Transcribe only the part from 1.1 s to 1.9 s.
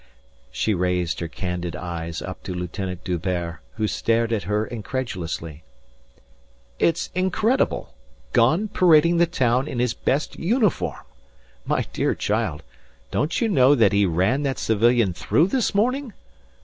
her candid